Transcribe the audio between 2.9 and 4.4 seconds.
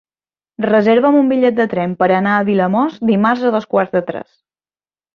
dimarts a dos quarts de tres.